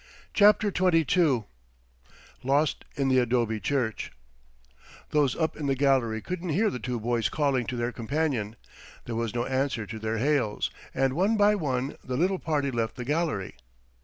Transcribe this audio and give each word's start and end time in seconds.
CHAPTER 0.33 0.73
XXII 0.75 1.43
LOST 2.43 2.85
IN 2.95 3.07
THE 3.09 3.19
ADOBE 3.19 3.61
CHURCH 3.61 4.11
Those 5.11 5.35
up 5.35 5.55
in 5.55 5.67
the 5.67 5.75
gallery 5.75 6.21
could 6.23 6.41
hear 6.43 6.71
the 6.71 6.79
two 6.79 6.99
boys 6.99 7.29
calling 7.29 7.67
to 7.67 7.75
their 7.77 7.91
companion. 7.91 8.55
There 9.05 9.13
was 9.15 9.35
no 9.35 9.45
answer 9.45 9.85
to 9.85 9.99
their 9.99 10.17
hails, 10.17 10.71
and 10.95 11.13
one 11.13 11.37
by 11.37 11.53
one 11.53 11.97
the 12.03 12.17
little 12.17 12.39
party 12.39 12.71
left 12.71 12.95
the 12.95 13.05
gallery. 13.05 13.53